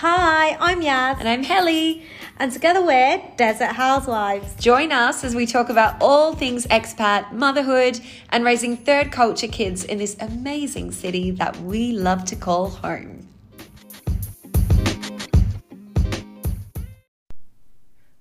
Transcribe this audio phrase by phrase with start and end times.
[0.00, 1.18] Hi, I'm Yaz.
[1.18, 2.04] And I'm Helly.
[2.36, 4.54] And together we're Desert Housewives.
[4.54, 7.98] Join us as we talk about all things expat, motherhood,
[8.30, 13.26] and raising third culture kids in this amazing city that we love to call home.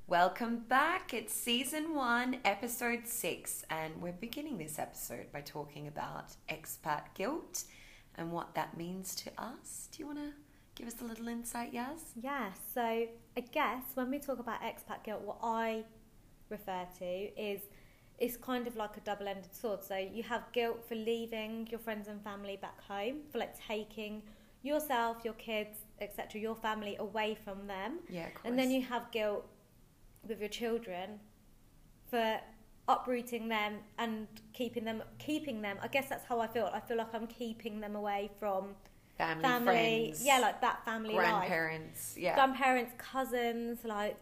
[0.08, 1.14] Welcome back.
[1.14, 7.66] It's season one, episode six, and we're beginning this episode by talking about expat guilt
[8.16, 9.90] and what that means to us.
[9.92, 10.47] Do you want to
[10.78, 12.02] give us a little insight, Yaz?
[12.16, 15.84] Yeah, so I guess when we talk about expat guilt, what I
[16.50, 17.62] refer to is
[18.20, 19.84] it's kind of like a double ended sword.
[19.84, 24.22] So you have guilt for leaving your friends and family back home, for like taking
[24.62, 28.00] yourself, your kids, etc., your family away from them.
[28.10, 28.44] Yeah, of course.
[28.46, 29.46] And then you have guilt
[30.28, 31.20] with your children
[32.10, 32.40] for
[32.88, 36.96] uprooting them and keeping them keeping them i guess that's how i feel i feel
[36.96, 38.70] like i'm keeping them away from
[39.18, 39.66] family, family
[40.12, 42.24] friends, yeah like that family grandparents life.
[42.24, 44.18] yeah grandparents cousins like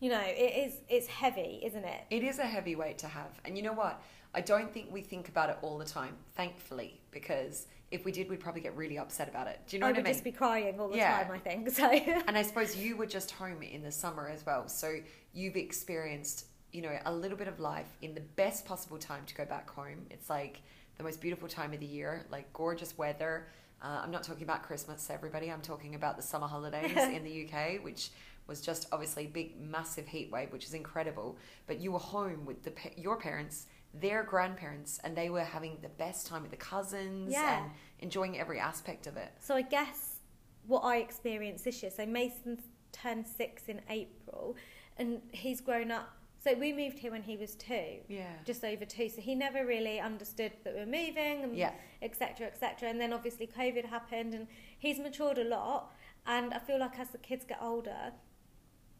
[0.00, 3.40] you know it is it's heavy isn't it it is a heavy weight to have
[3.44, 4.02] and you know what
[4.34, 8.30] i don't think we think about it all the time thankfully because if we did,
[8.30, 9.60] we'd probably get really upset about it.
[9.68, 10.06] Do you know I what I mean?
[10.06, 11.24] I would just be crying all the Yeah.
[11.24, 11.30] time.
[11.30, 11.90] I think so.
[11.90, 14.96] and I suppose you were just home in the summer as well, so
[15.34, 19.34] you've experienced, you know, a little bit of life in the best possible time to
[19.34, 20.06] go back home.
[20.10, 20.62] It's like
[20.96, 23.48] the most beautiful time of the year, like gorgeous weather.
[23.82, 25.50] Uh, I'm not talking about Christmas, everybody.
[25.50, 28.10] I'm talking about the summer holidays in the UK, which
[28.46, 31.36] was just obviously big, massive heat wave, which is incredible.
[31.66, 35.88] But you were home with the your parents, their grandparents, and they were having the
[35.88, 37.64] best time with the cousins Yeah.
[37.64, 39.32] and enjoying every aspect of it.
[39.40, 40.20] So I guess
[40.66, 41.90] what I experienced this year.
[41.94, 42.58] So Mason
[42.92, 44.56] turned six in April,
[44.96, 46.16] and he's grown up.
[46.42, 47.98] So we moved here when he was two.
[48.08, 48.26] Yeah.
[48.44, 49.08] just over two.
[49.08, 51.72] So he never really understood that we're moving and Yeah.
[52.00, 52.88] et cetera, et cetera.
[52.88, 55.92] And then obviously COVID happened and he's matured a lot.
[56.26, 58.12] And I feel like as the kids get older,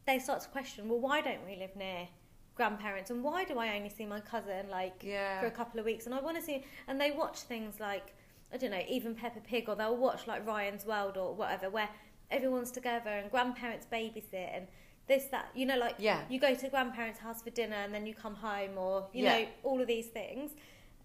[0.07, 2.09] they start to question, well, why don't we live near
[2.55, 3.11] grandparents?
[3.11, 5.41] And why do I only see my cousin like Yeah.
[5.41, 6.07] for a couple of weeks?
[6.07, 8.15] And I want to see, and they watch things like,
[8.53, 11.89] I don't know, even Peppa Pig, or they'll watch like Ryan's World or whatever, where
[12.31, 14.69] everyone's together and grandparents babysit and
[15.13, 16.21] this, that, you know, like Yeah.
[16.33, 19.33] you go to grandparents' house for dinner and then you come home, or you Yeah.
[19.33, 20.49] know, all of these things.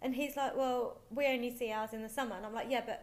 [0.04, 0.82] And he's like, "Well,
[1.18, 3.00] we only see ours in the summer," and I'm like, "Yeah, but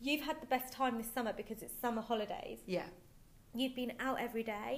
[0.00, 2.60] you've had the best time this summer because it's summer holidays.
[2.66, 2.88] Yeah.
[3.54, 4.72] You've been out every day,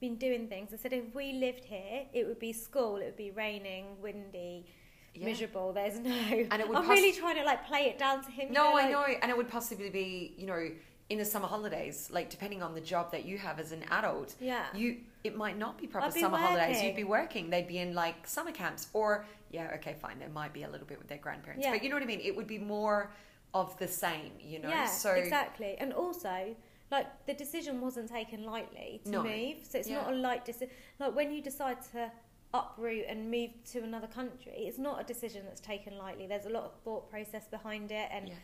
[0.00, 2.96] been doing things." I said, "If we lived here, it would be school.
[3.02, 4.66] It would be raining, windy."
[5.14, 5.26] Yeah.
[5.26, 5.72] Miserable.
[5.72, 6.10] There's no.
[6.50, 8.48] And it would I'm poss- really trying to like play it down to him.
[8.48, 10.62] you No, I like- know, and it would possibly be, you know,
[11.10, 14.34] in the summer holidays, like depending on the job that you have as an adult.
[14.40, 14.66] Yeah.
[14.74, 16.82] You it might not be proper be summer holidays.
[16.82, 17.50] You'd be working.
[17.50, 20.18] They'd be in like summer camps or yeah, okay, fine.
[20.18, 21.64] There might be a little bit with their grandparents.
[21.64, 21.72] Yeah.
[21.72, 22.20] But you know what I mean?
[22.22, 23.10] It would be more
[23.54, 24.68] of the same, you know?
[24.68, 25.76] Yeah, so exactly.
[25.78, 26.54] And also,
[26.90, 29.22] like the decision wasn't taken lightly to No.
[29.22, 30.02] move, so it's Yeah.
[30.02, 30.74] not a light decision.
[30.98, 32.12] Like when you decide to
[32.54, 36.26] uproot and move to another country, it's not a decision that's taken lightly.
[36.26, 38.34] There's a lot of thought process behind it, and Yeah.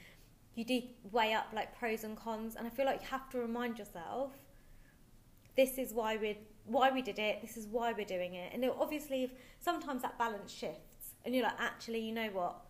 [0.55, 2.55] You do weigh up like pros and cons.
[2.57, 4.33] And I feel like you have to remind yourself,
[5.57, 7.43] this is why we why we did it.
[7.43, 8.53] This is why we're doing it.
[8.55, 12.65] And it, obviously, if sometimes that balance shifts, and you're like, actually, you know what?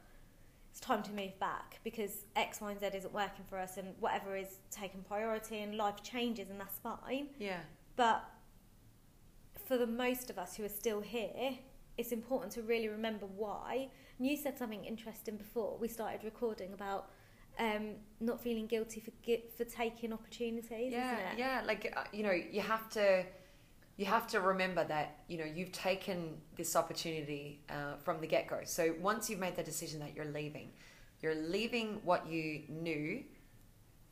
[0.74, 3.94] it's time to move back because X, Y, and Z isn't working for us, and
[4.00, 7.28] whatever is taking priority, and life changes, and that's fine.
[7.38, 7.60] Yeah.
[7.94, 8.24] But
[9.68, 11.58] for the most of us who are still here,
[11.96, 13.88] it's important to really remember why.
[14.18, 17.08] And you said something interesting before we started recording about
[17.58, 19.12] um, not feeling guilty for
[19.56, 21.38] for taking opportunities, Yeah, isn't it?
[21.38, 21.62] yeah.
[21.66, 23.24] Like uh, you know, you have to,
[23.96, 28.46] you have to remember that you know you've taken this opportunity uh, from the get
[28.48, 28.60] go.
[28.64, 30.70] So once you've made the decision that you're leaving,
[31.20, 33.22] you're leaving what you knew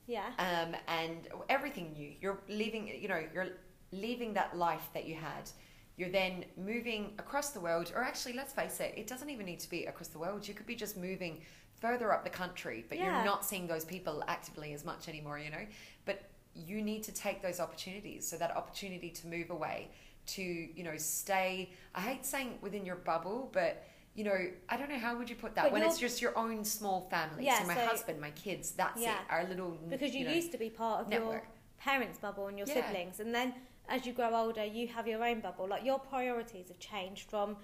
[0.06, 0.30] Yeah.
[0.38, 2.12] um, and everything new.
[2.20, 3.48] You're leaving, you know, you're
[3.92, 5.50] leaving that life that you had.
[5.96, 9.60] You're then moving across the world, or actually, let's face it, it doesn't even need
[9.60, 10.48] to be across the world.
[10.48, 11.42] You could be just moving
[11.82, 13.16] further up the country, but Yeah.
[13.16, 15.66] you're not seeing those people actively as much anymore, you know.
[16.04, 16.22] But
[16.54, 18.26] you need to take those opportunities.
[18.26, 19.90] So that opportunity to move away,
[20.28, 21.72] to you know, stay.
[21.94, 23.84] I hate saying within your bubble, but
[24.14, 24.38] you know,
[24.68, 27.00] I don't know how would you put that But when it's just your own small
[27.10, 27.46] family.
[27.46, 29.14] Yeah, so my so- husband, my kids, that's Yeah.
[29.14, 29.26] it.
[29.30, 31.46] Our little because you, know, used to be part of your network.
[31.78, 32.74] parents' bubble and your Yeah.
[32.86, 33.54] siblings, and then
[33.88, 35.66] as you grow older, you have your own bubble.
[35.66, 37.56] Like your priorities have changed from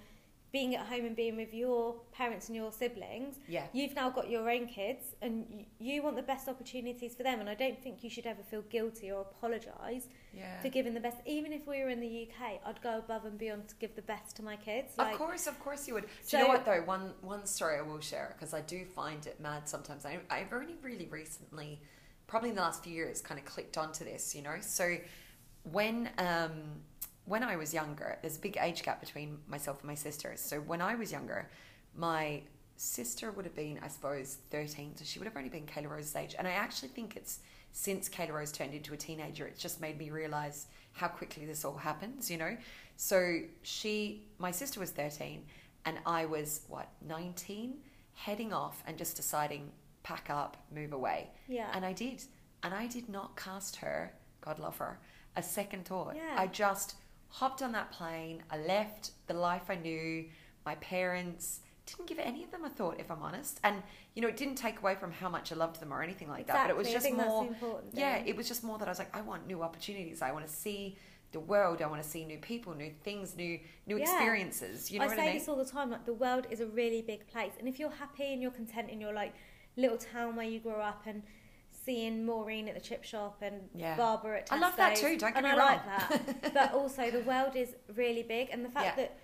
[0.50, 3.36] being at home and being with your parents and your siblings.
[3.46, 3.66] Yeah.
[3.72, 7.40] You've now got your own kids, and you want the best opportunities for them.
[7.40, 10.60] And I don't think you should ever feel guilty or apologise Yeah.
[10.62, 11.18] for giving the best.
[11.26, 14.02] Even if we were in the UK, I'd go above and beyond to give the
[14.02, 14.96] best to my kids.
[14.96, 16.04] Like, of course, of course you would.
[16.04, 16.82] Do So- you know what though?
[16.82, 20.06] One one story I will share because I do find it mad sometimes.
[20.06, 21.82] I, I've only really recently
[22.26, 24.56] probably in the last few years kind of clicked onto this, you know.
[24.60, 24.96] So
[25.64, 26.82] when um,
[27.28, 30.40] when I was younger, there's a big age gap between myself and my sisters.
[30.40, 31.50] So when I was younger,
[31.94, 32.42] my
[32.76, 34.96] sister would have been, I suppose, 13.
[34.96, 36.34] So she would have only been Kayla Rose's age.
[36.38, 37.40] And I actually think it's
[37.72, 41.64] since Kayla Rose turned into a teenager, it's just made me realize how quickly this
[41.64, 42.56] all happens, you know?
[42.96, 45.44] So she, my sister was 13,
[45.84, 47.74] and I was, what, 19,
[48.14, 49.70] heading off and just deciding,
[50.02, 51.30] pack up, move away.
[51.46, 51.68] Yeah.
[51.72, 52.24] And I did.
[52.62, 54.98] And I did not cast her, God love her,
[55.36, 56.16] a second thought.
[56.16, 56.34] Yeah.
[56.36, 56.96] I just
[57.28, 58.42] hopped on that plane.
[58.50, 60.26] I left the life I knew,
[60.64, 61.60] my parents.
[61.86, 63.60] Didn't give any of them a thought, if I'm honest.
[63.64, 63.82] And,
[64.14, 66.46] you know, it didn't take away from how much I loved them or anything like
[66.48, 66.64] that.
[66.66, 67.18] But it was Exactly.
[67.18, 67.28] Just
[67.62, 67.80] more.
[67.94, 70.20] Yeah, it was just more that I was like, I want new opportunities.
[70.20, 70.96] I want to see
[71.32, 71.80] the world.
[71.80, 74.02] I want to see new people, new things, new new Yeah.
[74.04, 74.90] experiences.
[74.90, 75.34] You know I what say I mean?
[75.38, 75.90] this all the time.
[75.90, 78.88] Like the world is a really big place, and if you're happy and you're content
[78.90, 79.34] in your like
[79.76, 81.22] little town where you grew up and
[81.84, 83.96] seeing Maureen at the chip shop and Yeah.
[83.96, 85.80] Barbara at Tesco's, I love that too, don't get and me I wrong.
[85.86, 86.54] like that.
[86.54, 89.04] but also, the world is really big, and the fact Yeah.
[89.04, 89.18] that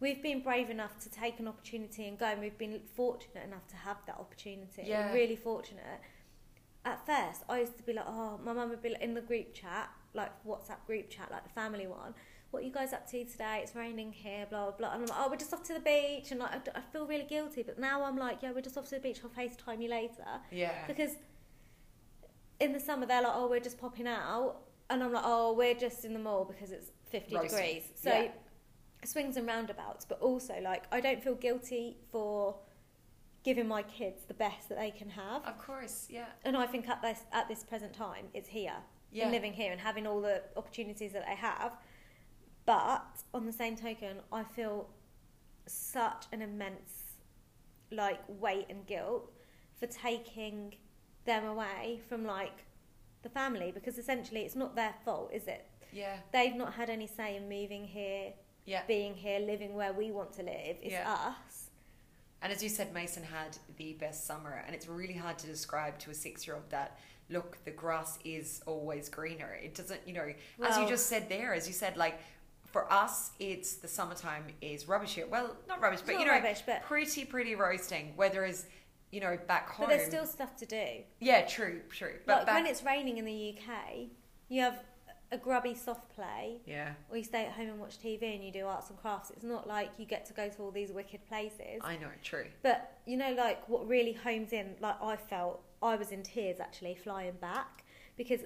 [0.00, 3.66] we've been brave enough to take an opportunity and go, and we've been fortunate enough
[3.68, 4.82] to have that opportunity.
[4.84, 5.12] Yeah.
[5.12, 6.00] Really fortunate.
[6.84, 9.20] At first, I used to be like, oh, my mum would be like, in the
[9.20, 12.14] group chat, like WhatsApp group chat, like the family one.
[12.50, 13.60] What are you guys up to today?
[13.62, 14.92] It's raining here, blah blah blah.
[14.94, 17.24] And I'm like, oh, we're just off to the beach, and like, I feel really
[17.24, 17.62] guilty.
[17.62, 19.20] But now I'm like, yeah, we're just off to the beach.
[19.22, 20.86] I'll FaceTime you later yeah.
[20.86, 21.10] because
[22.60, 24.56] in the summer they're like, oh, we're just popping out,
[24.90, 27.50] and I'm like, oh, we're just in the mall because it's 50 Roasting.
[27.58, 27.82] degrees.
[27.94, 28.28] So Yeah.
[29.04, 32.56] swings and roundabouts, but also like I don't feel guilty for
[33.44, 35.44] giving my kids the best that they can have.
[35.44, 36.26] Of course, yeah.
[36.44, 38.74] And I think at this at this present time, it's here
[39.12, 39.24] Yeah.
[39.24, 41.76] and living here and having all the opportunities that they have.
[42.66, 44.90] But on the same token, I feel
[45.66, 47.04] such an immense
[47.90, 49.32] like weight and guilt
[49.78, 50.74] for taking
[51.28, 52.64] them away from like
[53.22, 55.66] the family because essentially it's not their fault, is it?
[55.92, 56.16] Yeah.
[56.32, 58.32] They've not had any say in moving here,
[58.64, 58.82] Yeah.
[58.88, 60.76] being here, living where we want to live.
[60.82, 61.12] It's Yeah.
[61.48, 61.68] us.
[62.40, 65.98] And as you said, Mason had the best summer, and it's really hard to describe
[66.00, 66.98] to a six-year-old that
[67.30, 69.52] look, the grass is always greener.
[69.62, 70.32] It doesn't, you know,
[70.64, 72.18] as you just said there, as you said, like
[72.64, 75.26] for us, it's the summertime is rubbish here.
[75.26, 78.12] Well, not rubbish, but not you know, rubbish, but- pretty, pretty roasting.
[78.16, 78.64] Whereas,
[79.10, 80.86] you know, back home, But there's still stuff to do.
[81.20, 82.14] yeah, true, true.
[82.26, 84.08] But like back, when it's raining in the UK,
[84.48, 84.82] you have
[85.30, 88.50] a grubby soft play, yeah, or you stay at home and watch TV and you
[88.50, 89.30] do arts and crafts.
[89.30, 91.80] It's not like you get to go to all these wicked places.
[91.82, 92.46] I know, true.
[92.62, 96.60] But you know, like what really homes in, like I felt, I was in tears
[96.60, 97.84] actually flying back
[98.16, 98.40] because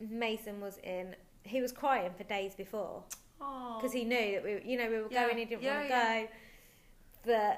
[0.00, 1.14] Mason was in.
[1.44, 3.04] He was crying for days before
[3.38, 5.38] because he knew that we, you know, we were Yeah, going.
[5.38, 6.22] He didn't yeah, want to yeah.
[6.22, 6.28] go.
[7.24, 7.56] The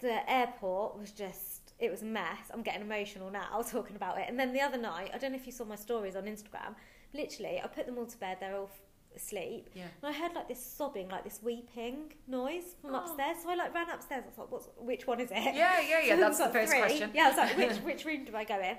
[0.00, 1.55] the airport was just.
[1.78, 2.50] It was a mess.
[2.52, 4.24] I'm getting emotional now talking about it.
[4.28, 6.74] And then the other night, I don't know if you saw my stories on Instagram.
[7.12, 8.38] Literally, I put them all to bed.
[8.40, 8.80] They're all f-
[9.22, 9.68] asleep.
[9.74, 9.84] Yeah.
[10.02, 12.98] And I heard like this sobbing, like this weeping noise from Oh.
[13.00, 13.36] upstairs.
[13.42, 14.24] So I like ran upstairs.
[14.24, 16.14] I was like, "What's which one is it?" Yeah, yeah, yeah.
[16.16, 16.80] So That's the first three.
[16.80, 17.10] question.
[17.14, 18.76] Yeah, I was like, which which room do I go in?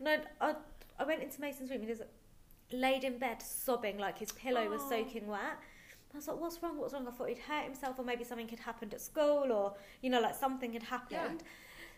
[0.00, 0.54] And I, I,
[0.98, 2.02] I went into Mason's room and he was
[2.72, 4.90] laid in bed sobbing like his pillow was Oh.
[4.90, 5.58] soaking wet.
[6.12, 6.76] I was like, what's wrong?
[6.78, 7.06] What's wrong?
[7.06, 10.20] I thought he'd hurt himself or maybe something had happened at school or, you know,
[10.20, 11.44] like something had happened.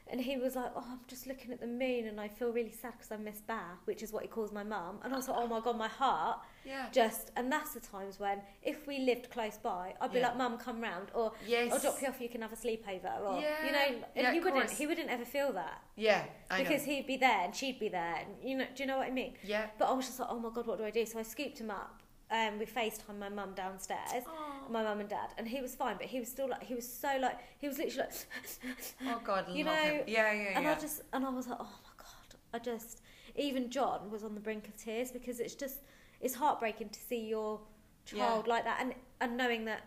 [0.09, 2.73] And he was like, oh, I'm just looking at the moon and I feel really
[2.73, 4.99] sad because I miss Bath, which is what he calls my mum.
[5.03, 6.89] And I was like, oh my God, my heart Yeah.
[6.93, 10.29] just, and that's the times when if we lived close by, I'd be Yeah.
[10.29, 11.73] like, mum, come round or Yes.
[11.73, 13.65] I'll drop you off, you can have a sleepover or, Yeah.
[13.67, 14.77] you know, and Yeah, he wouldn't, course.
[14.79, 16.93] he wouldn't ever feel that Yeah, I because know.
[16.93, 18.17] he'd be there and she'd be there.
[18.17, 19.35] And, you know, do you know what I mean?
[19.43, 19.69] Yeah.
[19.79, 21.07] But I was just like, oh my god, what do I do?
[21.07, 22.03] So I scooped him up.
[22.33, 24.25] Um, we FaceTime my mum downstairs,
[24.71, 26.91] my mum and dad, and he was fine, but he was still like, he was
[26.91, 30.05] so like, he was literally like, Oh God, you love know, him.
[30.07, 30.73] Yeah, yeah, and yeah.
[30.73, 33.03] I just, and I was like, oh my god, I just,
[33.37, 35.81] even John was on the brink of tears because it's just,
[36.23, 37.61] it's heartbreaking to see your
[38.07, 39.83] child like that, and and knowing that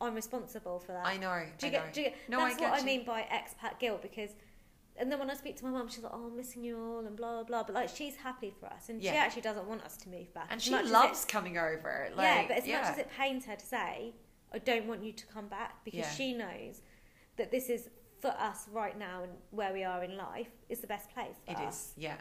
[0.00, 1.06] I'm responsible for that.
[1.06, 1.42] I know.
[1.58, 1.86] Do you I get?
[1.86, 1.92] know.
[1.92, 2.16] Do you get?
[2.28, 4.30] No, that's I get what I mean by expat guilt because.
[4.98, 7.06] And then when I speak to my mum, she's like, "Oh, I'm missing you all,"
[7.06, 7.62] and blah blah blah.
[7.64, 10.48] But like, she's happy for us, and she actually doesn't want us to move back.
[10.50, 12.08] And she loves it- coming over.
[12.14, 12.80] Like, yeah, but as yeah.
[12.80, 14.14] much as it pains her to say,
[14.52, 16.10] "I don't want you to come back," because Yeah.
[16.10, 16.82] she knows
[17.36, 17.88] that this is
[18.20, 21.36] for us right now and where we are in life is the best place.
[21.46, 21.88] It us.
[21.88, 22.16] is, yeah.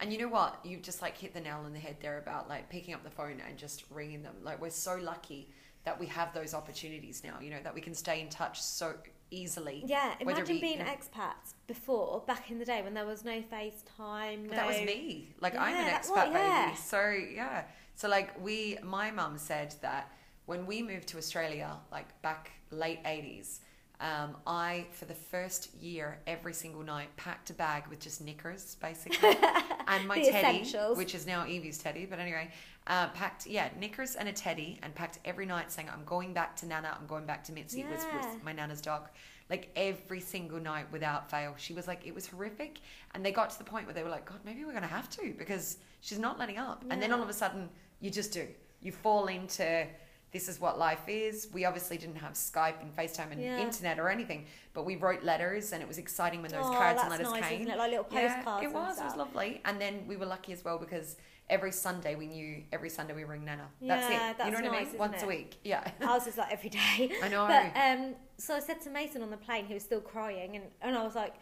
[0.00, 0.58] And you know what?
[0.64, 3.10] You just like hit the nail on the head there about like picking up the
[3.10, 4.34] phone and just ringing them.
[4.42, 5.52] Like we're so lucky
[5.84, 7.38] that we have those opportunities now.
[7.40, 8.94] You know that we can stay in touch so
[9.30, 9.82] easily.
[9.86, 10.94] Yeah, imagine we- being yeah.
[10.94, 14.48] expats before, back in the day when there was no FaceTime.
[14.48, 15.28] No, that was me.
[15.40, 16.66] Like I'm an expat yeah.
[16.66, 16.76] baby.
[16.76, 17.64] So yeah.
[17.94, 20.12] So like we, my mum said that
[20.46, 23.60] when we moved to Australia, like back late eighties,
[23.98, 28.76] Um, I, for the first year, every single night, packed a bag with just knickers,
[28.80, 29.34] basically,
[29.88, 30.98] and my teddy, essentials.
[30.98, 32.04] which is now Evie's teddy.
[32.04, 32.50] But anyway,
[32.88, 36.56] uh, packed, yeah, knickers and a teddy, and packed every night saying, I'm going back
[36.56, 38.16] to Nana, I'm going back to Mitzi, was, Yeah.
[38.18, 39.08] was my Nana's dog.
[39.48, 41.54] Like every single night without fail.
[41.56, 42.80] She was like, it was horrific.
[43.14, 44.88] And they got to the point where they were like, God, maybe we're going to
[44.88, 46.84] have to because she's not letting up.
[46.90, 47.68] And then all of a sudden,
[48.00, 48.46] you just do.
[48.82, 49.86] You fall into
[50.32, 51.48] this is what life is.
[51.52, 53.58] We obviously didn't have Skype and FaceTime and Yeah.
[53.58, 57.00] internet or anything, but we wrote letters and it was exciting when those Oh, cards
[57.00, 57.60] and letters nice, came.
[57.62, 57.78] isn't it?
[57.78, 58.98] Like little Yeah, postcards it and was.
[59.00, 59.60] It was lovely.
[59.64, 61.16] And then we were lucky as well because
[61.48, 63.68] every Sunday we knew every Sunday we ring Nana.
[63.80, 64.38] That's Yeah, it.
[64.38, 64.86] that's you know what I nice, mean?
[64.88, 65.56] isn't Once a week.
[65.64, 65.88] Yeah.
[66.02, 67.12] Ours is like every day.
[67.22, 67.46] I know.
[67.46, 70.64] But um, so I said to Mason on the plane, he was still crying, and,
[70.82, 71.34] and I was like,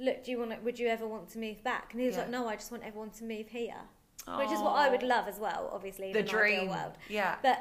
[0.00, 0.50] "Look, do you want?
[0.50, 2.22] To, would you ever want to move back?" And he was Yeah.
[2.22, 3.80] like, "No, I just want everyone to move here,"
[4.36, 5.70] which is what I would love as well.
[5.72, 6.68] Obviously, in the dream.
[6.68, 6.92] world.
[7.08, 7.36] Yeah.
[7.40, 7.60] But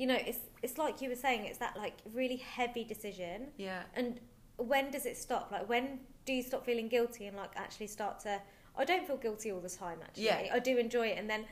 [0.00, 3.48] you know, it's it's like you were saying, it's that like really heavy decision.
[3.58, 3.82] Yeah.
[3.94, 4.18] And
[4.56, 5.50] when does it stop?
[5.52, 8.40] Like, when do you stop feeling guilty and like actually start to?
[8.78, 9.98] I don't feel guilty all the time.
[10.02, 10.54] Actually, Yeah.
[10.54, 11.44] I do enjoy it, and then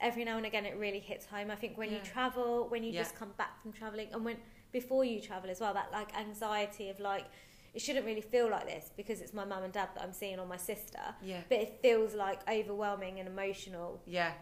[0.00, 1.52] every now and again it really hits home.
[1.52, 3.02] I think when you travel, when you Yeah.
[3.02, 4.38] just come back from traveling, and when
[4.72, 7.26] before you travel as well, that like anxiety of like
[7.74, 10.38] it shouldn't really feel like this because it's my mum and dad that I'm seeing
[10.40, 11.42] or my sister, Yeah.
[11.48, 14.00] but it feels like overwhelming and emotional.
[14.06, 14.32] Yeah.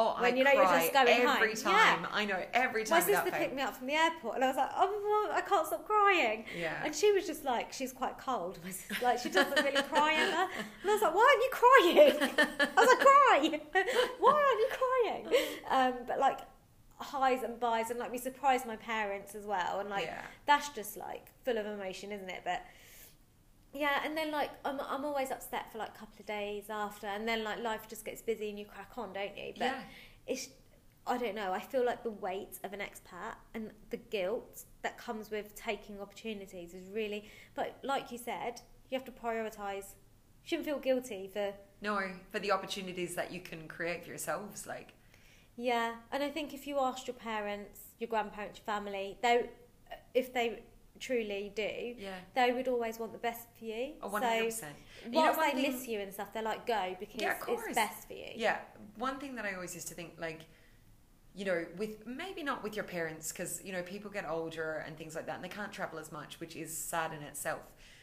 [0.00, 1.56] Oh, When I you know you're just going every home.
[1.56, 2.02] time.
[2.02, 2.06] Yeah.
[2.12, 3.00] I know every time.
[3.00, 5.66] My sister picked me up from the airport, and I was like, "Oh, I can't
[5.66, 6.80] stop crying." Yeah.
[6.84, 8.60] And she was just like, she's quite cold.
[8.64, 10.48] Sister, like she doesn't really cry ever.
[10.82, 12.38] And I was like, why aren't you crying?
[12.76, 13.60] I was like, cry.
[14.20, 15.42] why aren't you crying?
[15.68, 16.38] Um, but like
[16.98, 20.22] highs and buys, and like we surprised my parents as well, and like yeah.
[20.46, 22.42] that's just like full of emotion, isn't it?
[22.44, 22.62] But
[23.72, 27.06] yeah, and then like I'm I'm always upset for like a couple of days after,
[27.06, 29.52] and then like life just gets busy and you crack on, don't you?
[29.58, 29.80] But yeah.
[30.26, 30.48] it's
[31.06, 31.52] I don't know.
[31.52, 36.00] I feel like the weight of an expat and the guilt that comes with taking
[36.00, 37.28] opportunities is really.
[37.54, 38.60] But like you said,
[38.90, 39.94] you have to prioritize.
[40.44, 44.66] Shouldn't feel guilty for No, for the opportunities that you can create for yourselves.
[44.66, 44.94] Like,
[45.56, 45.94] yeah.
[46.12, 49.48] And I think if you asked your parents, your grandparents, your family, they
[50.14, 50.62] if they
[50.98, 52.14] truly do, yeah.
[52.34, 53.92] they would always want the best for you.
[54.02, 54.62] Oh, so 100%.
[55.04, 57.74] You know whilst they thing- miss you and stuff, they're like go because Yeah, it's
[57.74, 58.30] best for you.
[58.36, 58.58] Yeah,
[58.96, 60.40] one thing that I always used to think, like,
[61.34, 64.96] you know, with maybe not with your parents, because you know people get older and
[64.96, 67.60] things like that, and they can't travel as much, which is sad in itself.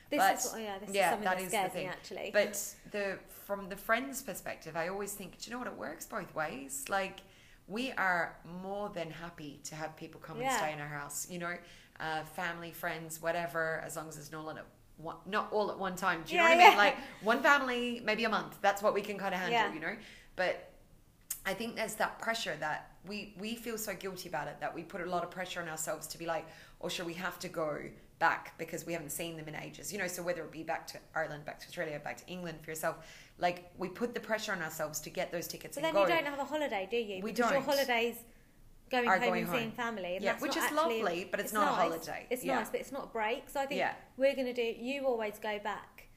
[0.10, 1.80] This But- is oh yeah, this yeah, is something that that, is the scares me
[1.82, 1.90] thing.
[1.90, 2.30] actually.
[2.32, 5.68] But the from the friends' perspective, I always think, do you know what?
[5.68, 6.86] It works both ways.
[6.90, 7.20] Like,
[7.68, 11.28] we are more than happy to have people come and stay in our house.
[11.30, 11.56] You know,
[12.00, 14.66] uh, family, friends, whatever, as long as it's not at
[14.98, 16.24] one, not all at one time.
[16.26, 16.78] Do you know Yeah, what I mean?
[16.78, 18.58] Like one family, maybe a month.
[18.62, 19.60] That's what we can kind of handle.
[19.60, 19.74] Yeah.
[19.74, 19.96] You know,
[20.36, 20.72] but
[21.46, 24.84] I think there's that pressure that we we feel so guilty about it that we
[24.84, 26.46] put a lot of pressure on ourselves to be like,
[26.80, 27.80] or should we have to go
[28.20, 29.92] back because we haven't seen them in ages.
[29.92, 32.60] You know, so whether it be back to Ireland, back to Australia, back to England
[32.62, 32.98] for yourself,
[33.40, 36.10] like we put the pressure on ourselves to get those tickets But and then go.
[36.10, 37.16] you don't have a holiday, do you?
[37.22, 37.54] We because don't.
[37.54, 38.16] Your holidays
[38.90, 40.16] going home going and seeing family.
[40.16, 41.72] And yeah, which is actually- lovely, but it's, not nice.
[41.72, 42.28] a holiday.
[42.30, 42.56] It's yeah.
[42.56, 43.50] nice, but it's not a break.
[43.50, 43.94] So I think Yeah.
[44.18, 44.62] we're going to do.
[44.62, 46.08] You always go back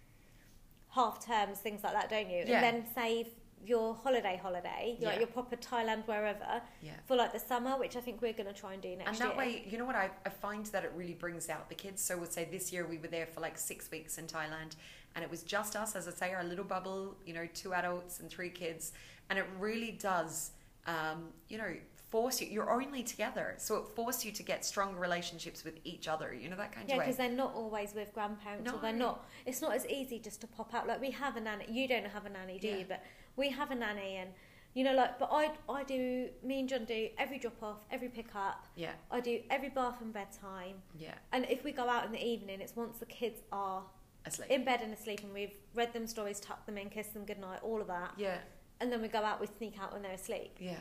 [0.90, 2.44] half terms, things like that, don't you?
[2.46, 2.60] Yeah.
[2.60, 3.28] And then save
[3.64, 5.18] your holiday, holiday, your, Yeah.
[5.18, 6.92] your proper Thailand, wherever, Yeah.
[7.06, 9.08] for like the summer, which I think we're going to try and do next year.
[9.08, 9.28] And year.
[9.28, 9.96] that way, you know what?
[9.96, 12.02] I, I find that it really brings out the kids.
[12.02, 14.76] So we'll say this year we were there for like six weeks in Thailand,
[15.14, 18.20] and it was just us, as I say, our little bubble, you know, two adults
[18.20, 18.92] and three kids.
[19.28, 20.52] And it really does,
[20.86, 21.74] um, you know,
[22.10, 22.48] force you.
[22.48, 23.54] You're only together.
[23.58, 26.88] So it forced you to get stronger relationships with each other, you know, that kind
[26.88, 27.04] Yeah, of way.
[27.04, 29.26] Yeah, because they're not always with grandparents, or they're not.
[29.46, 30.86] It's not as easy just to pop out.
[30.86, 31.66] Like we have a nanny.
[31.68, 32.76] You don't have a nanny, do Yeah.
[32.78, 32.84] you?
[32.88, 33.02] But
[33.36, 34.30] we have a nanny, and
[34.74, 35.18] you know, like.
[35.18, 36.28] But I, I do.
[36.42, 38.66] Me and John do every drop off, every pick up.
[38.76, 40.76] Yeah, I do every bath and bedtime.
[40.98, 41.14] yeah.
[41.32, 43.82] And if we go out in the evening, it's once the kids are
[44.24, 44.50] Asleep.
[44.50, 47.60] in bed and asleep, and we've read them stories, tucked them in, kissed them goodnight,
[47.62, 48.12] all of that.
[48.18, 48.38] yeah,
[48.80, 50.56] And then we go out, we sneak out when they're asleep.
[50.60, 50.76] yeah.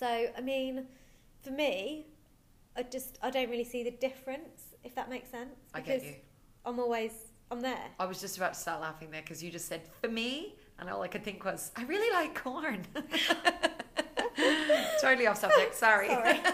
[0.00, 0.86] So I mean,
[1.42, 2.06] for me,
[2.74, 5.54] I just I don't really see the difference, if that makes sense.
[5.74, 6.14] I get because you.
[6.64, 7.12] I'm always
[7.50, 7.84] I'm there.
[7.98, 10.88] I was just about to start laughing there because you just said for me, and
[10.88, 12.86] all I could think was, I really like corn.
[15.02, 15.74] totally off subject.
[15.74, 16.08] Sorry.
[16.08, 16.40] Sorry.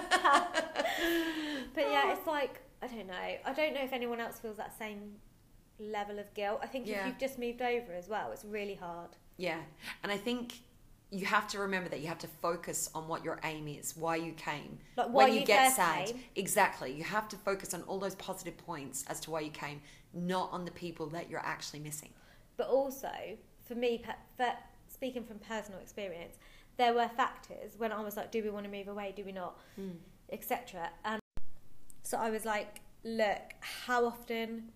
[1.74, 3.14] but yeah, it's like I don't know.
[3.44, 5.12] I don't know if anyone else feels that same
[5.78, 6.58] level of guilt.
[6.64, 7.02] I think Yeah.
[7.02, 9.10] if you've just moved over as well, it's really hard.
[9.36, 9.60] Yeah,
[10.02, 10.62] and I think
[11.10, 14.16] you have to remember that you have to focus on what your aim is, why
[14.16, 14.78] you came.
[14.96, 16.20] Like why when you, you get sad, came.
[16.34, 16.92] exactly.
[16.92, 19.80] You have to focus on all those positive points as to why you came,
[20.12, 22.10] not on the people that you're actually missing.
[22.56, 23.10] But also,
[23.66, 24.02] for me,
[24.36, 24.52] for,
[24.88, 26.36] speaking from personal experience,
[26.76, 29.12] there were factors when I was like, do we want to move away?
[29.16, 29.58] Do we not?
[29.76, 29.90] Hmm.
[30.30, 30.90] Etc.
[31.04, 31.20] And
[32.02, 34.72] so I was like, look, how often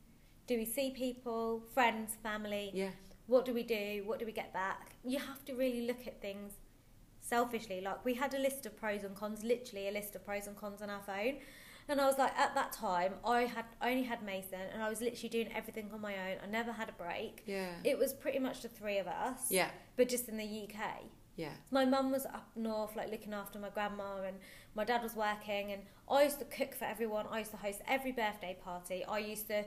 [0.47, 2.71] do we see people, friends, family?
[2.73, 2.91] Yeah.
[3.31, 4.03] What do we do?
[4.07, 4.97] What do we get back?
[5.05, 6.55] You have to really look at things
[7.21, 7.81] selfishly.
[7.81, 10.57] Like we had a list of pros and cons, literally a list of pros and
[10.57, 11.37] cons on our phone.
[11.89, 14.89] And I was like, at that time, I had I only had Mason, and I
[14.89, 16.37] was literally doing everything on my own.
[16.43, 17.43] I never had a break.
[17.47, 17.71] Yeah.
[17.85, 19.71] It was pretty much the three of us, Yeah.
[19.97, 21.05] but just in the UK.
[21.37, 21.53] Yeah.
[21.71, 24.37] My mum was up north, like looking after my grandma, and
[24.75, 25.73] my dad was working.
[25.73, 27.27] And I used to cook for everyone.
[27.31, 29.05] I used to host every birthday party.
[29.05, 29.65] I used to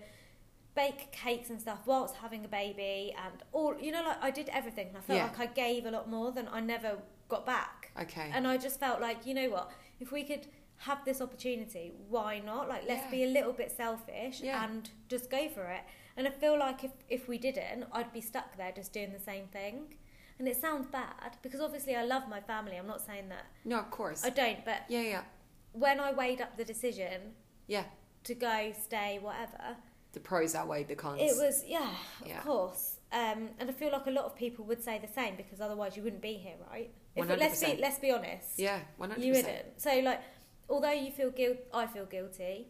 [0.76, 4.50] bake cakes and stuff whilst having a baby, and all you know, like I did
[4.50, 4.88] everything.
[4.90, 5.26] And I felt Yeah.
[5.26, 6.98] like I gave a lot more than I never
[7.30, 7.92] got back.
[8.00, 8.30] Okay.
[8.34, 12.40] And I just felt like, you know what, if we could have this opportunity, why
[12.40, 12.68] not?
[12.68, 13.12] Like, let's Yeah.
[13.12, 14.64] be a little bit selfish Yeah.
[14.66, 15.82] and just go for it.
[16.18, 19.20] And I feel like if, if we didn't, I'd be stuck there just doing the
[19.20, 19.96] same thing.
[20.40, 22.76] And it sounds bad because obviously I love my family.
[22.78, 24.26] I'm not saying that no, of course.
[24.26, 25.24] I don't, but yeah, yeah.
[25.72, 27.36] when I weighed up the decision
[27.68, 27.86] Yeah.
[28.26, 29.78] to go, stay, whatever,
[30.14, 31.22] The pros outweigh the cons.
[31.22, 31.90] it was, yeah,
[32.26, 32.38] yeah.
[32.38, 32.98] of course.
[33.12, 35.96] Um, and I feel like a lot of people would say the same because otherwise
[35.96, 36.92] you wouldn't be here, right?
[37.16, 38.58] If let's be let's be honest.
[38.58, 39.20] Yeah, 100%.
[39.20, 39.66] You wouldn't.
[39.82, 40.22] So like,
[40.70, 42.68] although you feel guilt, I feel guilty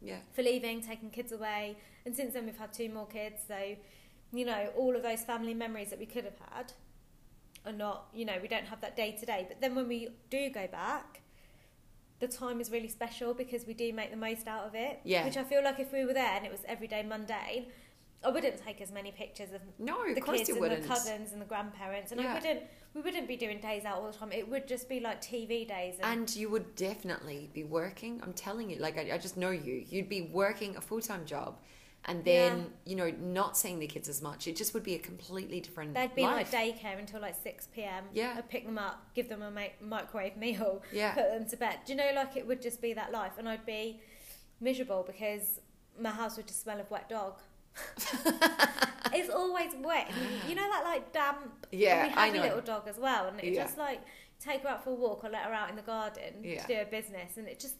[0.00, 0.18] Yeah.
[0.32, 3.42] for leaving, taking kids away, and since then we've had two more kids.
[3.46, 3.76] So,
[4.32, 6.72] you know, all of those family memories that we could have had
[7.64, 8.08] are not.
[8.12, 9.46] You know, we don't have that day to day.
[9.48, 11.20] But then when we do go back,
[12.26, 15.00] the time is really special because we do make the most out of it.
[15.04, 15.24] Yeah.
[15.24, 17.66] Which I feel like if we were there and it was everyday mundane.
[18.26, 20.82] I wouldn't take as many pictures of No, the course kids and wouldn't.
[20.82, 22.30] the cousins and the grandparents, and Yeah.
[22.30, 22.60] I wouldn't.
[22.94, 24.32] We wouldn't be doing days out all the time.
[24.32, 25.96] It would just be like TV days.
[26.02, 28.20] And, And you would definitely be working.
[28.22, 29.84] I'm telling you, like I, I just know you.
[29.86, 31.58] You'd be working a full time job,
[32.06, 32.64] and then Yeah.
[32.90, 34.46] you know not seeing the kids as much.
[34.46, 35.94] It just would be a completely different.
[35.94, 36.52] They'd be life.
[36.52, 38.04] like daycare until like 6 p.m.
[38.12, 38.34] Yeah.
[38.36, 41.14] I'd pick them up, give them a ma- microwave meal, Yeah.
[41.14, 41.78] put them to bed.
[41.86, 44.00] Do you know, like it would just be that life, and I'd be
[44.60, 45.60] miserable because
[45.98, 47.38] my house would just smell of wet dog.
[49.12, 50.10] it's always wet.
[50.48, 51.66] You- know that like damp.
[51.72, 52.42] Yeah, we have I a know.
[52.42, 53.64] little dog as well, and it Yeah.
[53.64, 54.00] just like
[54.40, 56.62] take her out for a walk or let her out in the garden Yeah.
[56.62, 57.74] to do her business, and it just.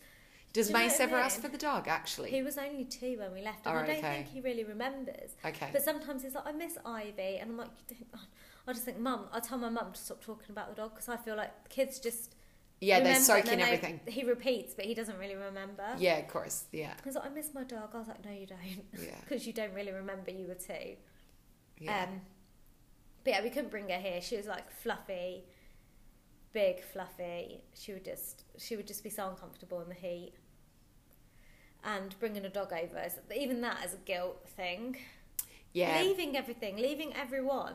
[0.55, 1.43] Does Do you know Mace what I ever ask mean?
[1.43, 1.89] for the dog?
[1.89, 4.15] Actually, He was only two when we left, and Alright, I don't okay.
[4.23, 5.37] think he really remembers.
[5.45, 5.69] okay.
[5.73, 8.23] But sometimes he's like, I miss Ivy, and I'm like, you don't,
[8.67, 11.09] I just think, Mum, I tell my mum to stop talking about the dog because
[11.11, 12.35] I feel like the kids just
[12.81, 14.01] yeah, they remember, soak and in then they- everything.
[14.07, 15.85] He repeats, but he doesn't really remember.
[15.99, 16.65] Yeah, of course.
[16.73, 17.91] Yeah, He's like, I miss my dog.
[17.93, 18.61] I was like, No, you don't,
[19.03, 20.97] yeah, because you don't really remember you were two.
[21.79, 22.05] yeah.
[22.05, 22.21] Um,
[23.25, 24.21] but yeah, we couldn't bring her here.
[24.21, 25.45] She was like fluffy,
[26.53, 27.65] big, fluffy.
[27.75, 30.33] She would just, she would just be so uncomfortable in the heat.
[31.85, 34.97] And bringing a dog over, is, even that is a guilt thing.
[35.73, 37.75] yeah, Leaving everything, leaving everyone.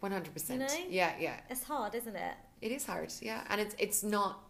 [0.00, 0.60] one hundred percent.
[0.60, 0.84] You know?
[0.90, 1.40] Yeah, yeah.
[1.48, 2.34] It's hard, isn't it?
[2.60, 3.12] It is hard.
[3.22, 4.42] Yeah, and it's it's not.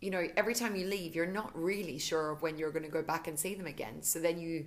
[0.00, 2.88] You know, every time you leave, you're not really sure of when you're going to
[2.88, 4.02] go back and see them again.
[4.02, 4.66] So then you,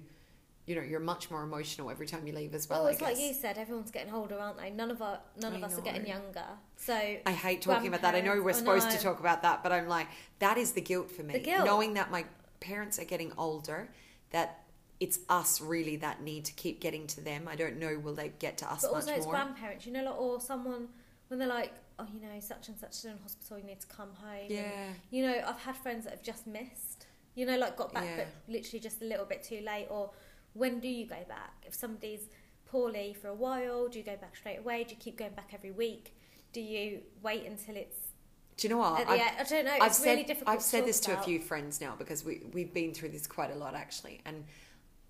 [0.66, 2.84] you know, you're much more emotional every time you leave as well.
[2.84, 4.70] Well, it's like you said, everyone's getting older, aren't they?
[4.70, 6.46] None of our, none of I us are getting younger.
[6.78, 8.16] So I hate talking about that.
[8.16, 10.08] I know we're supposed to talk about that, but I'm like,
[10.40, 11.34] that is the guilt for me.
[11.34, 11.66] The guilt.
[11.66, 12.24] Knowing that my
[12.60, 13.90] parents are getting older,
[14.32, 14.64] that
[15.00, 17.48] it's us really that need to keep getting to them.
[17.48, 19.34] I don't know, will they get to us but much also it's more?
[19.34, 20.88] grandparents, you know, like, or someone
[21.28, 23.88] when they're like, oh, you know, such and such is in hospital, you need to
[23.88, 24.40] come home.
[24.42, 27.08] and, yeah, you know, I've had friends that have just missed.
[27.36, 28.16] You know, like got back, Yeah.
[28.18, 29.88] but literally just a little bit too late.
[29.90, 30.12] Or
[30.54, 31.66] when do you go back?
[31.68, 32.30] If somebody's
[32.66, 34.86] poorly for a while, do you go back straight away?
[34.86, 36.16] Do you keep going back every week?
[36.54, 38.05] Do you wait until it's
[38.58, 39.08] do you know what?
[39.08, 39.32] I've- end?
[39.40, 39.72] I don't know.
[39.82, 40.56] I've It's said really difficult.
[40.56, 43.10] I've said to this talk to a few friends now because we we've been through
[43.10, 44.46] this quite a lot actually, and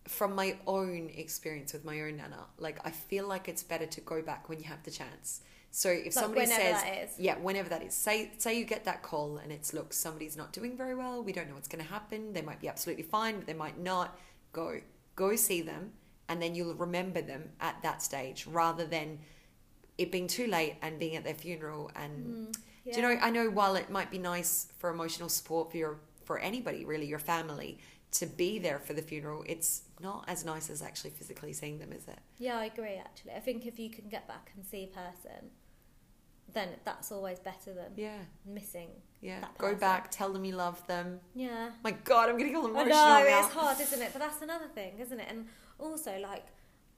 [0.08, 4.02] from my own experience with my own nana, like I feel like it's better to
[4.02, 5.42] go back when you have the chance.
[5.72, 7.20] So if Like, somebody whenever says, that is.
[7.20, 10.54] yeah, whenever that is, say say you get that call and it's look somebody's not
[10.54, 12.34] doing very well, we don't know what's going to happen.
[12.34, 14.18] They might be absolutely fine, but they might not.
[14.54, 14.80] Go
[15.16, 15.92] go see them,
[16.30, 19.20] and then you'll remember them at that stage rather than
[19.98, 22.58] it being too late and being at their funeral and Mm,
[22.94, 23.18] do you know?
[23.22, 27.06] I know while it might be nice for emotional support for your for anybody, really,
[27.06, 27.78] your family,
[28.12, 31.92] to be there for the funeral, it's not as nice as actually physically seeing them,
[31.92, 32.18] is it?
[32.40, 32.96] Yeah, I agree.
[32.96, 35.50] Actually, I think if you can get back and see a person,
[36.54, 38.90] then that's always better than Yeah, missing.
[39.22, 39.42] yeah.
[39.42, 41.20] That Go back, tell them you love them.
[41.34, 42.96] Yeah, My God, I'm getting all emotional.
[42.98, 43.46] I know now.
[43.46, 44.10] it's hard, isn't it?
[44.14, 45.28] But that's another thing, isn't it?
[45.30, 46.46] And also, like,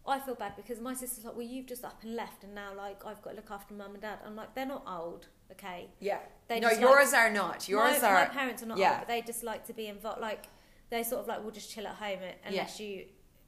[0.08, 2.74] I feel bad because my sister's like, "Well, you've just up and left, and now
[2.76, 5.90] like I've got to look after mum and dad." I'm like, "They're not old, okay?
[6.00, 6.20] Yeah.
[6.48, 7.68] They no, yours are not.
[7.68, 8.14] Yours my, are.
[8.14, 8.92] my parents are not yeah.
[8.92, 10.22] old, but they just like to be involved.
[10.22, 10.46] Like,
[10.90, 13.06] they sort of like, "We'll just chill at home unless you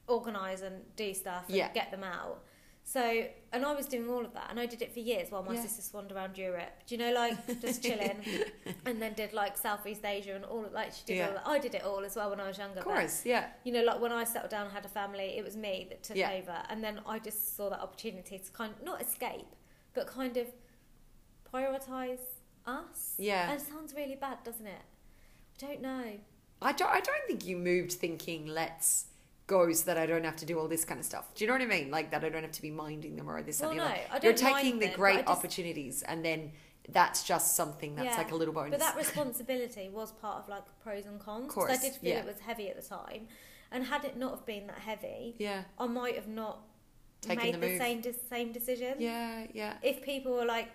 [0.07, 1.71] organise and do stuff and Yeah.
[1.71, 2.43] get them out."
[2.91, 3.23] So,
[3.53, 5.53] and I was doing all of that, and I did it for years while my
[5.53, 5.61] Yeah.
[5.61, 6.71] sister swanned around Europe.
[6.87, 8.17] Do you know, like just chilling,
[8.83, 11.27] and then did like Southeast Asia and all of like she did Yeah.
[11.27, 11.47] all that.
[11.47, 12.79] I did it all as well when I was younger.
[12.79, 13.49] Of but, course, yeah.
[13.63, 16.01] you know, like when I settled down and had a family, it was me that
[16.01, 16.31] took Yeah.
[16.31, 19.55] over, and then I just saw that opportunity to kind of not escape,
[19.93, 20.47] but kind of
[21.53, 22.21] prioritize
[22.65, 23.13] us.
[23.19, 23.51] Yeah.
[23.51, 24.81] and it sounds really bad, doesn't it?
[25.61, 26.13] I don't know.
[26.59, 26.89] I don't.
[26.89, 29.05] I don't think you moved thinking let's
[29.49, 31.25] go so that I don't have to do all this kind of stuff.
[31.35, 31.91] Do you know what I mean?
[31.91, 33.59] Like that I don't have to be minding them or this.
[33.59, 34.07] Well, something no, like.
[34.09, 36.51] I don't You're taking the them, great just- opportunities, and then
[36.97, 38.71] that's just something that's Yeah, like a little bonus.
[38.71, 41.51] But that responsibility was part of like pros and cons.
[41.51, 42.19] Course, I did feel yeah.
[42.19, 43.27] it was heavy at the time,
[43.71, 46.61] and had it not have been that heavy, yeah, I might have not
[47.21, 48.93] Taken made the the, same de- same decision.
[48.99, 50.69] yeah, yeah, If people were like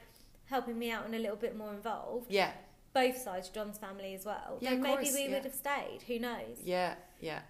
[0.46, 2.50] helping me out and a little bit more involved, yeah,
[2.92, 5.32] both sides, John's family as well, Yeah, then maybe course, we yeah.
[5.34, 6.00] would have stayed.
[6.06, 6.58] Who knows?
[6.62, 7.40] yeah, yeah.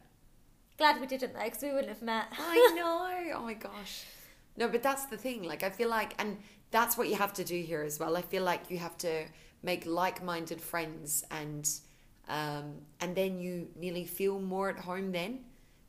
[0.78, 2.26] Glad we didn't though, because we wouldn't have met.
[2.38, 3.38] I know.
[3.38, 4.04] Oh my gosh.
[4.56, 5.42] No, but that's the thing.
[5.42, 6.38] Like, I feel like, and
[6.70, 8.16] that's what you have to do here as well.
[8.16, 9.24] I feel like you have to
[9.62, 11.68] make like-minded friends, and
[12.28, 15.40] um, and then you nearly feel more at home then,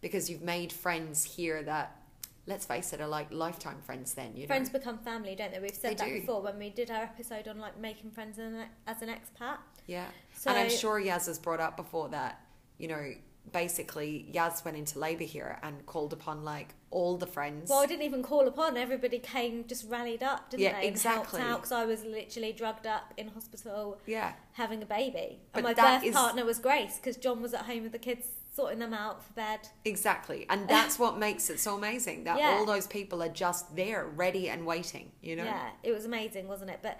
[0.01, 1.99] because you've made friends here that,
[2.47, 4.13] let's face it, are like lifetime friends.
[4.13, 4.79] Then you Friends know.
[4.79, 5.59] become family, don't they?
[5.59, 6.19] We've said They that do.
[6.21, 9.57] before when we did our episode on like making friends as an, as an expat.
[9.87, 10.05] Yeah.
[10.35, 12.41] So and I'm sure Yaz has brought up before that,
[12.79, 13.13] you know,
[13.51, 17.69] basically Yaz went into labour here and called upon like all the friends.
[17.69, 18.77] Well, I didn't even call upon.
[18.77, 20.87] Everybody came, just rallied up, didn't Yeah, they?
[20.87, 21.41] exactly.
[21.41, 24.33] Because I was literally drugged up in hospital yeah.
[24.53, 25.39] having a baby.
[25.51, 27.99] But And my birth is- partner was Grace because John was at home with the
[27.99, 29.67] kids, sorting them out for bed.
[29.83, 30.45] Exactly.
[30.49, 32.51] And that's what makes it so amazing that Yeah.
[32.51, 35.43] all those people are just there, ready and waiting, you know?
[35.43, 36.79] Yeah, it was amazing, wasn't it?
[36.81, 36.99] But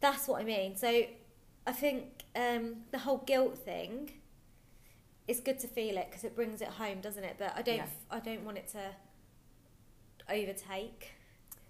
[0.00, 0.76] that's what I mean.
[0.76, 1.04] So
[1.66, 4.10] I think um, the whole guilt thing.
[5.26, 7.36] It's good to feel it because it brings it home, doesn't it?
[7.38, 7.76] But I don't.
[7.76, 7.86] Yeah.
[8.10, 8.80] I don't want it to
[10.28, 11.12] overtake.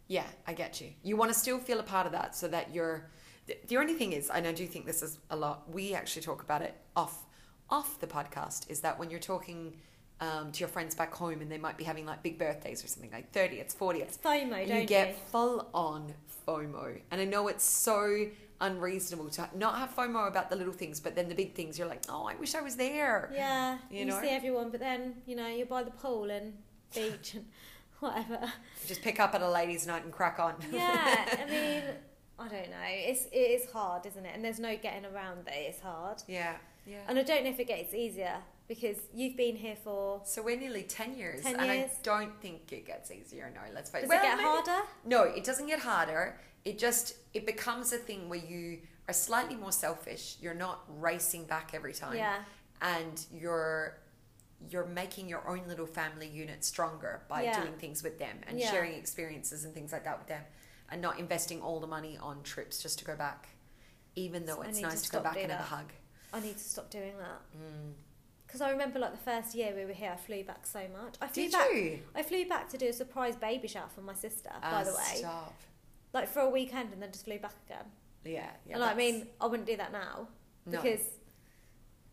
[0.09, 0.90] Yeah, I get you.
[1.03, 3.11] You want to still feel a part of that so that you're.
[3.47, 6.23] The, the only thing is, and I do think this is a lot, we actually
[6.23, 7.25] talk about it off
[7.71, 9.75] off the podcast, is that when you're talking
[10.21, 12.88] um, to your friends back home and they might be having like big birthdays or
[12.88, 16.14] something like 30th, 40th, It's FOMO, and don't you get full on
[16.47, 17.01] FOMO.
[17.11, 18.27] And I know it's so
[18.64, 21.88] unreasonable to not have FOMO about the little things, but then the big things, you're
[21.88, 23.31] like, oh, I wish I was there.
[23.33, 24.20] Yeah, You you, know?
[24.20, 26.55] see everyone, but then you know you're by the pool and
[26.94, 27.44] beach and
[28.00, 28.40] whatever.
[28.87, 30.55] Just pick up at a ladies' night and crack on.
[30.72, 31.83] Yeah, I mean,
[32.38, 32.87] I don't know.
[32.87, 34.33] It's it is hard, isn't it?
[34.35, 36.22] And there's no getting around that it's hard.
[36.27, 36.98] yeah, yeah.
[37.09, 40.22] And I don't know if it gets easier because you've been here for.
[40.24, 41.42] So we're nearly 10 years.
[41.42, 41.90] 10 and years.
[41.90, 43.50] I don't think it gets easier.
[43.55, 44.07] No, let's face it.
[44.07, 44.88] Does Well, it get maybe- harder?
[45.05, 46.38] No, it doesn't get harder.
[46.64, 50.37] It just, it becomes a thing where you are slightly more selfish.
[50.40, 52.16] You're not racing back every time.
[52.16, 52.38] Yeah,
[52.81, 53.98] And you're,
[54.70, 57.61] you're making your own little family unit stronger by Yeah.
[57.61, 58.70] doing things with them and Yeah.
[58.70, 60.42] sharing experiences and things like that with them
[60.90, 63.48] and not investing all the money on trips just to go back.
[64.16, 65.92] Even though it's need to nice to, go back and have a hug.
[66.33, 67.92] I need to stop doing that Mm.
[68.46, 71.16] because I remember like the first year we were here, I flew back so much.
[71.20, 71.70] I flew Did back.
[71.74, 71.98] you?
[72.14, 74.48] I flew back to do a surprise baby shower for my sister.
[74.50, 75.55] by Ah, the way, Stop.
[76.14, 77.85] Like for a weekend, and then just flew back again.
[78.24, 78.48] Yeah.
[78.66, 80.29] yeah and like, I mean, I wouldn't do that now
[80.64, 80.81] no.
[80.81, 81.00] because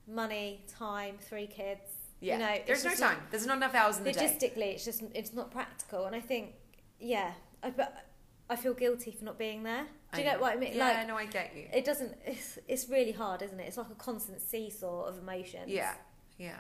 [0.08, 1.90] money, time, three kids.
[2.20, 3.18] Yeah, you know, there's no time.
[3.32, 4.20] There's not enough hours in the day.
[4.20, 6.54] Logistically, it's just it's not practical, and I think,
[7.00, 7.32] yeah,
[7.64, 8.06] I but
[8.48, 9.86] I feel guilty for not being there.
[10.14, 10.42] Do you I get know.
[10.42, 10.74] what I mean?
[10.76, 11.66] Yeah, like no, I get you.
[11.74, 12.16] it doesn't.
[12.26, 13.64] It's it's really hard, isn't it?
[13.68, 15.66] It's like a constant seesaw of emotions.
[15.68, 15.94] Yeah,
[16.38, 16.58] yeah.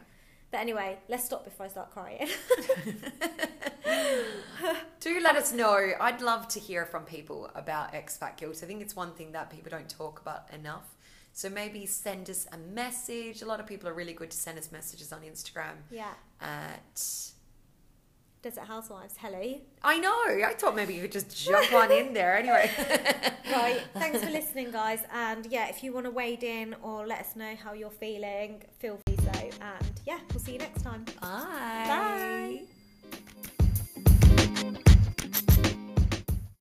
[0.49, 2.27] But anyway, let's stop before I start crying.
[4.99, 5.91] Do let us know.
[5.99, 8.59] I'd love to hear from people about expat guilt.
[8.63, 10.95] I think it's one thing that people don't talk about enough.
[11.33, 13.41] So maybe send us a message.
[13.41, 16.11] A lot of people are really good to send us messages on Instagram yeah.
[16.39, 17.31] at.
[18.41, 19.59] Desert Housewives, hello.
[19.83, 20.09] I know.
[20.09, 22.37] I thought maybe you could just jump on in there.
[22.37, 22.71] Anyway.
[23.51, 23.81] Right.
[23.93, 25.01] Thanks for listening, guys.
[25.13, 28.63] And yeah, if you want to wade in or let us know how you're feeling,
[28.79, 29.49] feel free so.
[29.61, 31.05] And yeah, we'll see you next time.
[31.19, 31.85] Bye.
[31.87, 32.61] Bye.